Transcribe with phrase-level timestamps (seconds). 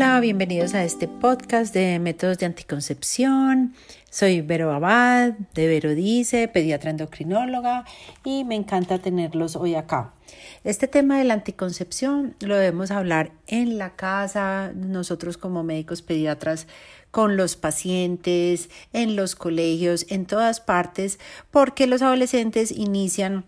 [0.00, 3.74] Hola, bienvenidos a este podcast de métodos de anticoncepción.
[4.08, 7.84] Soy Vero Abad de Vero Dice, pediatra endocrinóloga
[8.24, 10.14] y me encanta tenerlos hoy acá.
[10.64, 16.66] Este tema de la anticoncepción lo debemos hablar en la casa, nosotros como médicos pediatras
[17.10, 21.18] con los pacientes, en los colegios, en todas partes,
[21.50, 23.44] porque los adolescentes inician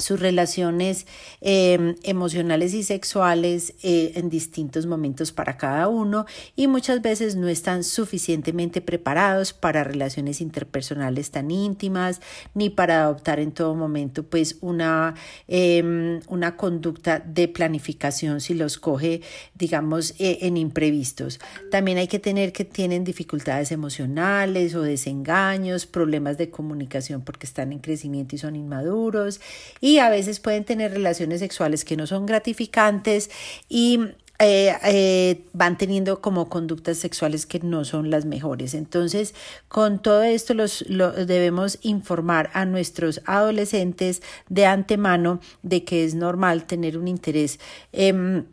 [0.00, 1.06] sus relaciones
[1.40, 6.26] em, emocionales y sexuales eh, en distintos momentos para cada uno
[6.56, 12.20] y muchas veces no están suficientemente preparados para relaciones interpersonales tan íntimas
[12.54, 15.14] ni para adoptar en todo momento pues una,
[15.48, 19.22] em, una conducta de planificación si los coge
[19.54, 21.40] digamos eh, en imprevistos.
[21.70, 27.72] También hay que tener que tienen dificultades emocionales o desengaños, problemas de comunicación porque están
[27.72, 29.40] en crecimiento y son inmaduros
[29.80, 33.28] y y a veces pueden tener relaciones sexuales que no son gratificantes
[33.68, 33.98] y
[34.38, 38.74] eh, eh, van teniendo como conductas sexuales que no son las mejores.
[38.74, 39.34] Entonces,
[39.66, 46.66] con todo esto los, debemos informar a nuestros adolescentes de antemano de que es normal
[46.66, 47.58] tener un interés.
[47.92, 48.44] Em,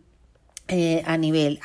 [0.67, 1.59] eh, a nivel,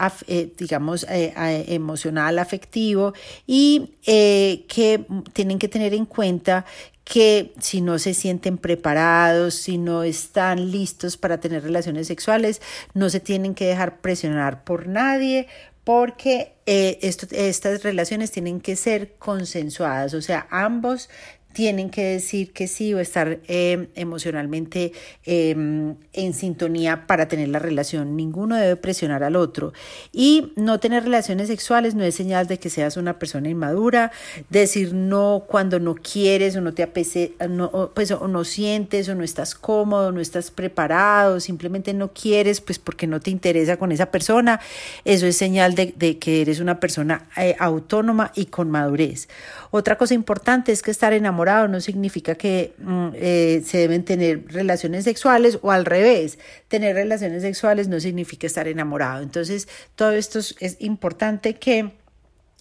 [0.57, 3.15] digamos, emocional, afectivo
[3.47, 6.65] y que tienen que tener en cuenta
[7.05, 12.63] que si no se sienten preparados, si no están listos para tener relaciones sexuales,
[12.95, 15.49] no se tienen que dejar presionar por nadie
[15.85, 21.11] porque eh, estas relaciones tienen que ser consensuadas, o sea, ambos
[21.53, 24.93] tienen que decir que sí o estar eh, emocionalmente
[25.25, 28.17] em, en sintonía para tener la relación.
[28.17, 29.73] Ninguno debe presionar al otro.
[30.13, 34.13] Y no tener relaciones sexuales no es señal de que seas una persona inmadura.
[34.51, 39.15] Decir no cuando no quieres o no te apetece, no, pues, o no sientes o
[39.15, 43.93] no estás cómodo, no estás preparado, simplemente no quieres, pues porque no te interesa con
[43.93, 44.61] esa persona.
[45.05, 49.29] Eso es señal de, que eres una persona eh, autónoma y con madurez.
[49.71, 54.45] Otra cosa importante es que estar enamorado no significa que mm, eh, se deben tener
[54.49, 56.39] relaciones sexuales o al revés,
[56.69, 59.23] tener relaciones sexuales no significa estar enamorado.
[59.23, 61.91] Entonces, todo esto es, importante que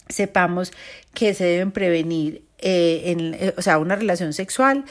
[0.08, 0.72] sepamos
[1.14, 4.84] que se deben prevenir, eh, eh, o sea, una relación sexual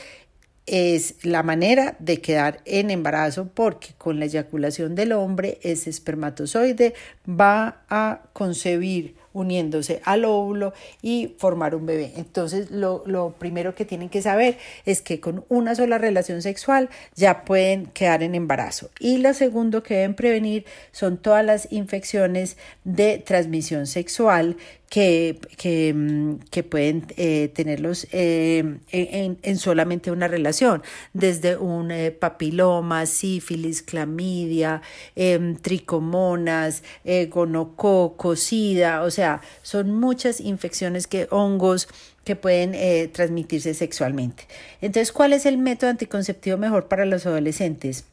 [0.65, 6.93] es la manera de quedar en embarazo porque con la eyaculación del hombre ese espermatozoide
[7.27, 12.13] va a concebir uniéndose al óvulo y formar un bebé.
[12.15, 16.89] Entonces, lo, lo, primero que tienen que saber es que con una sola relación sexual
[17.15, 18.89] ya pueden quedar en embarazo.
[18.99, 24.57] Y lo segundo que deben prevenir son todas las infecciones de transmisión sexual
[24.91, 31.91] que, que, mm, que pueden eh, tenerlos eh, en, en, solamente una relación, desde un
[31.91, 34.81] eh, papiloma, sífilis, clamidia,
[35.15, 36.83] em, tricomonas,
[37.29, 41.87] gonococo, sida, o sea, son muchas infecciones que hongos
[42.25, 42.73] que pueden
[43.13, 44.45] transmitirse sexualmente.
[44.81, 48.03] Entonces, ¿cuál es el método anticonceptivo mejor para los adolescentes?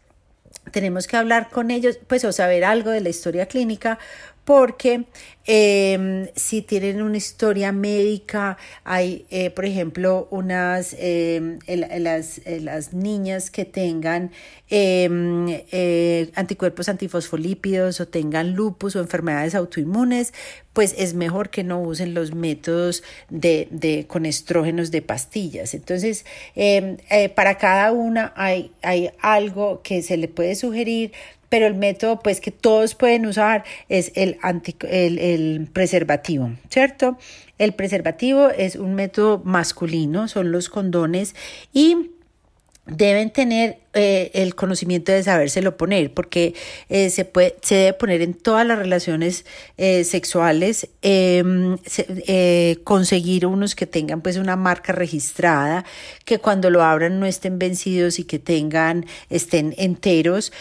[0.71, 3.99] tenemos que hablar con ellos, pues o saber algo de la historia clínica,
[4.49, 5.05] porque
[5.45, 13.51] em, si tienen una historia médica, hay, eh, por ejemplo, unas, em, las, las, niñas
[13.51, 14.31] que tengan
[14.71, 20.33] em, eh, anticuerpos antifosfolípidos o tengan lupus o enfermedades autoinmunes,
[20.73, 25.75] pues es mejor que no usen los métodos de, de con estrógenos de pastillas.
[25.75, 26.25] Entonces,
[26.57, 26.97] eh,
[27.35, 31.13] para cada una hay, hay algo que se le puede sugerir
[31.49, 34.39] pero el método pues que todos pueden usar es el,
[34.83, 37.19] el, el, preservativo, ¿cierto?
[37.59, 41.35] El preservativo es un método masculino, son los condones
[41.73, 42.11] y
[42.89, 46.55] deben tener eh, el conocimiento de sabérselo poner, porque
[46.89, 49.45] eh, se, puede, se debe poner en todas las relaciones
[49.77, 51.77] eh, sexuales, em,
[52.85, 55.85] conseguir unos que tengan pues una marca registrada,
[56.25, 60.53] que cuando lo abran no estén vencidos y que tengan, estén enteros,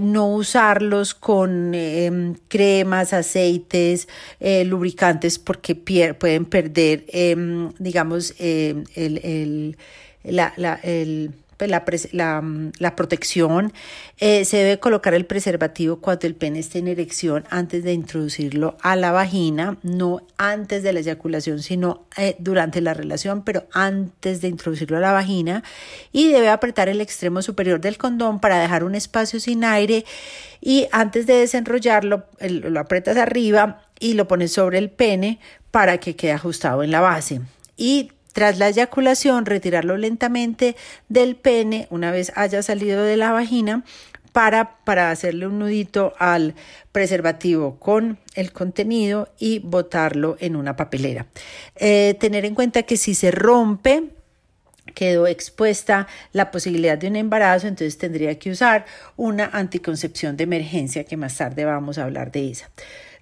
[0.00, 4.08] no usarlos con em, cremas, aceites,
[4.40, 9.76] lubricantes, porque pueden perder, em, digamos, el, el,
[11.68, 11.84] la,
[12.96, 13.72] protección.
[14.18, 18.76] Eh, se debe colocar el preservativo cuando el pene esté en erección antes de introducirlo
[18.82, 24.40] a la vagina, no antes de la eyaculación, sino eh, durante la relación, pero antes
[24.40, 25.62] de introducirlo a la vagina.
[26.12, 30.04] Y debe apretar el extremo superior del condón para dejar un espacio sin aire.
[30.60, 35.38] Y antes de desenrollarlo, lo apretas arriba y lo pones sobre el pene
[35.70, 37.40] para que quede ajustado en la base.
[37.76, 40.76] Y tras la eyaculación, retirarlo lentamente
[41.08, 43.84] del pene una vez haya salido de la vagina
[44.32, 46.56] para, para hacerle un nudito al
[46.90, 51.28] preservativo con el contenido y botarlo en una papelera.
[51.76, 54.10] Eh, tener en cuenta que si se rompe,
[54.94, 58.84] quedó expuesta la posibilidad de un embarazo, entonces tendría que usar
[59.16, 62.68] una anticoncepción de emergencia, que más tarde vamos a hablar de esa.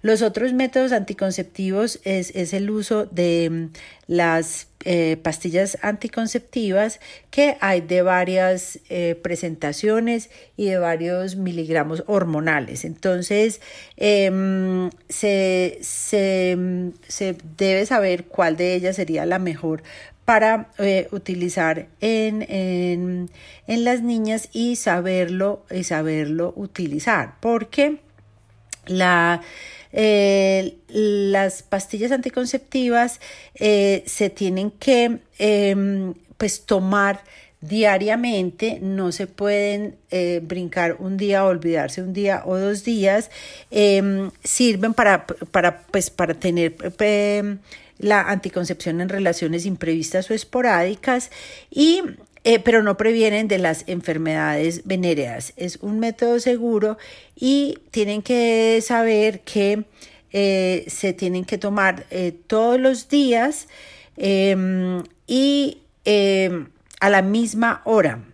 [0.03, 3.69] Los otros métodos anticonceptivos es, el uso de mm,
[4.07, 6.99] las eh, pastillas anticonceptivas
[7.31, 12.83] que hay de varias eh, presentaciones y de varios miligramos hormonales.
[12.83, 13.61] Entonces,
[13.95, 15.77] em, se,
[16.57, 19.83] mm, se, debe saber cuál de ellas sería la mejor
[20.25, 23.29] para eh, utilizar en, en,
[23.67, 27.35] en, las niñas y saberlo, y saberlo utilizar.
[27.39, 27.99] Porque
[28.85, 29.41] la
[29.95, 33.19] eh, las pastillas anticonceptivas
[33.53, 37.23] eh, se tienen que em, pues tomar
[37.61, 43.29] diariamente, no se pueden eh, brincar un día olvidarse un día o dos días,
[43.69, 46.75] em, sirven para, para, pues, para tener
[47.99, 51.29] la anticoncepción en relaciones imprevistas o esporádicas
[51.69, 52.01] y
[52.43, 55.53] eh, pero no previenen de las enfermedades venéreas.
[55.55, 56.97] Es un método seguro
[57.35, 59.85] y tienen que saber que
[60.31, 63.67] eh, se tienen que tomar eh, todos los días
[64.17, 66.67] em, y em,
[66.99, 68.32] a la misma hora.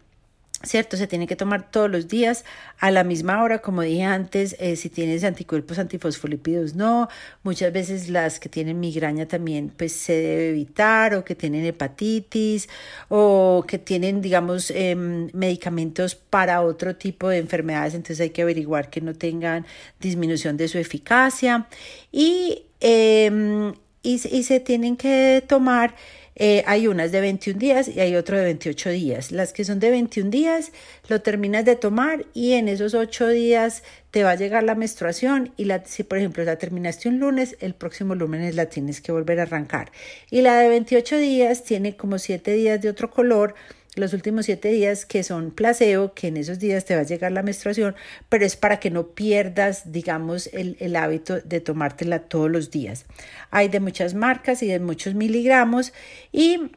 [0.63, 0.97] ¿Cierto?
[0.97, 2.43] Se tiene que tomar todos los días
[2.79, 7.07] a la misma hora, como dije antes, eh, si tienes anticuerpos antifosfolípidos, no.
[7.43, 12.67] Muchas veces las que tienen migraña también, pues se debe evitar, o que tienen hepatitis,
[13.07, 18.89] o que tienen, digamos, em, medicamentos para otro tipo de enfermedades, entonces hay que averiguar
[18.89, 19.65] que no tengan
[19.99, 21.67] disminución de su eficacia.
[22.11, 25.93] Y, em, y se tienen que tomar
[26.41, 29.31] eh, hay unas de 21 días y hay otro de 28 días.
[29.33, 30.71] Las que son de 21 días
[31.09, 35.51] lo terminas de tomar y en esos 8 días te va a llegar la menstruación
[35.57, 39.11] y la, si por ejemplo la terminaste un lunes, el próximo lunes la tienes que
[39.11, 39.91] volver a arrancar.
[40.31, 43.53] Y la de 28 días tiene como 7 días de otro color
[43.99, 47.31] los últimos siete días que son placebo, que en esos días te va a llegar
[47.31, 47.95] la menstruación,
[48.29, 53.05] pero es para que no pierdas, digamos, el, el hábito de tomártela todos los días.
[53.51, 55.93] Hay de muchas marcas y de muchos miligramos
[56.31, 56.71] y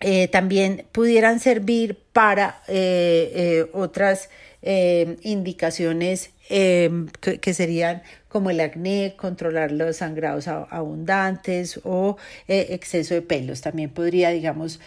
[0.00, 4.28] eh, también pudieran servir para eh, eh, otras
[5.22, 8.02] indicaciones que, serían
[8.36, 12.18] como el acné, controlar los sangrados abundantes o
[12.48, 13.62] exceso de pelos.
[13.62, 14.78] También podría, digamos,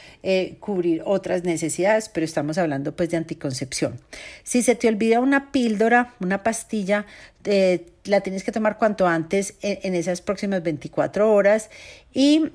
[0.60, 4.00] cubrir otras necesidades, pero estamos hablando pues de anticoncepción.
[4.44, 7.08] Si se te olvida una píldora, una pastilla,
[8.04, 11.72] la tienes que tomar cuanto antes en, en esas próximas 24 horas
[12.14, 12.52] y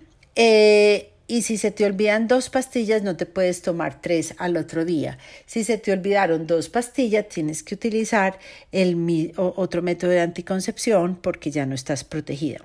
[1.26, 5.18] y si se te olvidan dos pastillas, no te puedes tomar tres al otro día.
[5.46, 8.38] Si se te olvidaron dos pastillas, tienes que utilizar
[8.72, 12.58] el otro método de anticoncepción porque ya no estás protegida.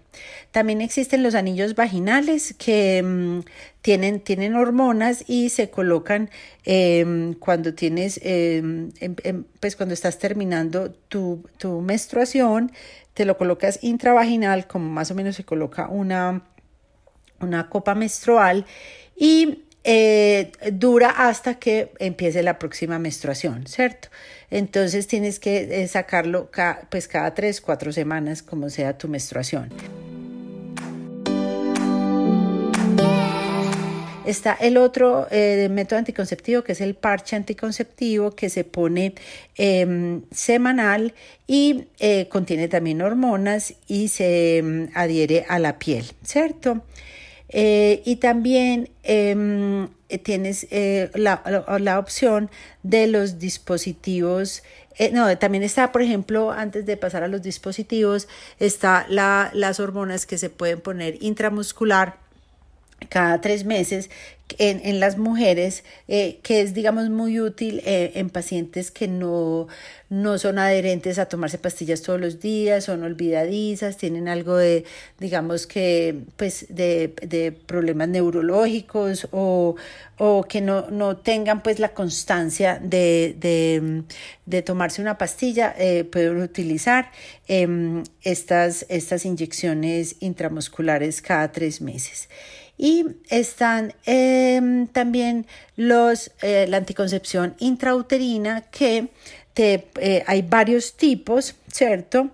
[0.51, 3.39] También existen los anillos vaginales que mm,
[3.81, 6.29] tienen, tienen hormonas y se colocan
[6.65, 12.73] em, cuando tienes, em, em, pues cuando estás terminando tu, tu menstruación,
[13.13, 16.43] te lo colocas intravaginal, como más o menos se coloca una
[17.41, 18.65] una copa menstrual
[19.15, 24.09] y eh, dura hasta que empiece la próxima menstruación, ¿cierto?
[24.51, 26.51] Entonces tienes que eh, sacarlo
[26.89, 29.69] pues cada tres, cuatro semanas, como sea tu menstruación.
[34.25, 39.15] Está el otro eh, método anticonceptivo que es el parche anticonceptivo que se pone
[39.55, 41.13] em, semanal
[41.47, 41.87] y
[42.29, 46.83] contiene también hormonas y se em, adhiere a la piel, ¿cierto?
[47.49, 49.89] Eh, y también em,
[50.23, 51.41] tienes eh, la,
[51.79, 52.49] la, opción
[52.83, 54.63] de los dispositivos.
[54.97, 58.27] Eh, no, también está, por ejemplo, antes de pasar a los dispositivos,
[58.59, 62.17] está la, las hormonas que se pueden poner intramuscular
[63.07, 64.09] cada tres meses
[64.57, 69.67] en, en las mujeres, eh, que es, digamos, muy útil eh, en pacientes que no,
[70.09, 74.85] no son adherentes a tomarse pastillas todos los días, son olvidadizas, tienen algo de,
[75.19, 79.75] digamos que, pues, de, de problemas neurológicos o,
[80.17, 84.03] o que no, no, tengan, pues, la constancia de, de,
[84.45, 87.11] de tomarse una pastilla, eh, pueden utilizar
[87.47, 92.29] em, estas, estas inyecciones intramusculares cada tres meses.
[92.81, 95.45] Y están em, también
[95.75, 99.09] los, eh, la anticoncepción intrauterina que
[99.53, 102.29] te, eh, hay varios tipos, ¿cierto?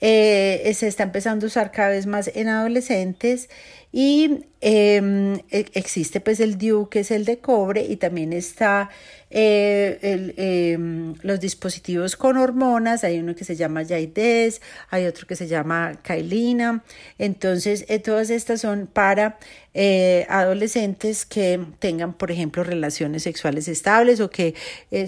[0.00, 3.50] Eh, se está empezando a usar cada vez más en adolescentes
[3.92, 8.88] Y em, e, existe pues el DIU, que es el de cobre, y también está
[9.30, 9.98] eh,
[10.36, 13.02] em, los dispositivos con hormonas.
[13.02, 16.84] Hay uno que se llama Yaides, hay otro que se llama Kailina.
[17.18, 19.38] Entonces, eh, todas estas son para
[19.74, 24.54] eh, adolescentes que tengan, por ejemplo, relaciones sexuales estables o que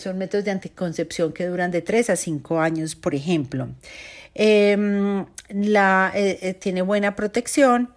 [0.01, 3.69] son métodos de anticoncepción que duran de 3 a 5 años, por ejemplo.
[4.35, 6.13] Em, la,
[6.61, 7.91] tiene buena protección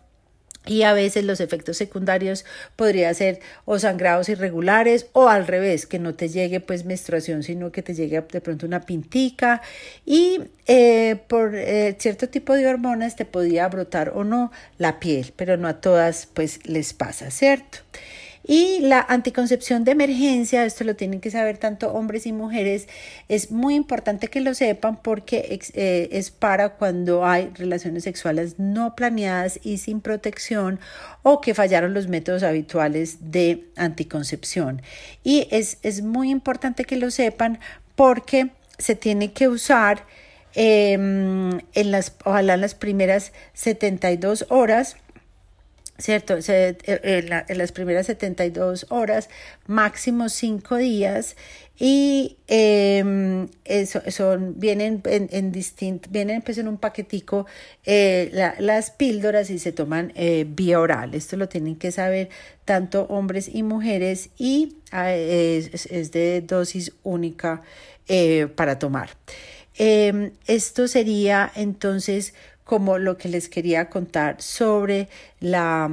[0.65, 2.45] y a veces los efectos secundarios
[2.75, 7.71] podría ser o sangrados irregulares o al revés, que no te llegue pues menstruación, sino
[7.71, 9.61] que te llegue de pronto una pintica
[10.05, 15.33] y eh, por eh, cierto tipo de hormonas te podía brotar o no la piel,
[15.35, 17.79] pero no a todas pues les pasa, ¿cierto?
[18.47, 22.87] Y la anticoncepción de emergencia, esto lo tienen que saber tanto hombres y mujeres,
[23.27, 28.95] es muy importante que lo sepan porque eh, es para cuando hay relaciones sexuales no
[28.95, 30.79] planeadas y sin protección
[31.23, 34.83] o que fallaron los métodos habituales de anticoncepción.
[35.23, 37.59] Y es, es muy importante que lo sepan
[37.95, 40.05] porque se tiene que usar
[40.53, 44.97] em, en las, ojalá en las primeras 72 horas
[45.97, 46.41] ¿cierto?
[46.41, 49.29] Se, en, las primeras 72 horas,
[49.67, 51.35] máximo 5 días,
[51.77, 57.47] y eh, eso, son, vienen en, en distinto, vienen pues en un paquetico
[57.85, 61.13] eh, la, las píldoras y se toman eh, vía oral.
[61.15, 62.29] Esto lo tienen que saber
[62.63, 67.61] tanto hombres y mujeres y ah, es, es, de dosis única
[68.07, 69.09] eh, para tomar.
[69.77, 72.33] Em, esto sería entonces
[72.65, 75.07] como lo que les quería contar sobre
[75.39, 75.89] la,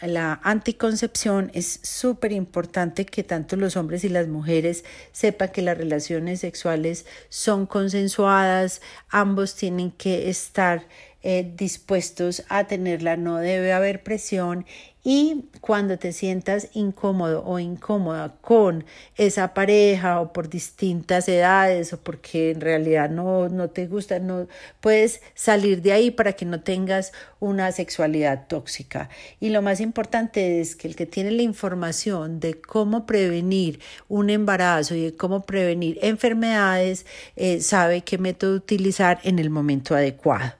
[0.00, 1.50] la anticoncepción.
[1.52, 7.04] Es súper importante que tanto los hombres y las mujeres sepan que las relaciones sexuales
[7.28, 10.86] son consensuadas, ambos tienen que estar
[11.24, 14.66] eh, dispuestos a tenerla, no debe haber presión
[15.04, 18.84] y cuando te sientas incómodo o incómoda con
[19.16, 24.46] esa pareja o por distintas edades o porque en realidad no, no te gusta, no
[24.80, 29.08] puedes salir de ahí para que no tengas una sexualidad tóxica.
[29.40, 34.30] Y lo más importante es que el que tiene la información de cómo prevenir un
[34.30, 40.52] embarazo y de cómo prevenir enfermedades eh, sabe qué método utilizar en el momento adecuado.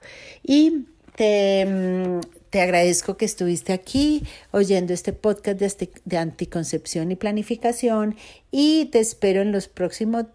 [0.43, 0.85] Y
[1.15, 2.19] te, mm,
[2.53, 8.15] te agradezco que estuviste aquí oyendo este podcast de, anticoncepción y planificación
[8.51, 10.25] y te espero en los próximos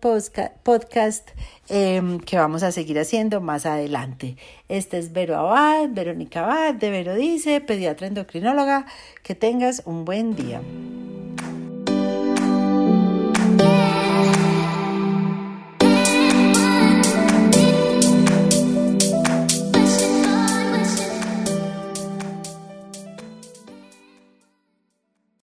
[0.64, 1.32] podcasts
[1.68, 4.36] em, que vamos a seguir haciendo más adelante.
[4.68, 8.86] Este es Vero Abad, Verónica Abad de Vero Dice, pediatra endocrinóloga.
[9.22, 10.60] Que tengas un buen día.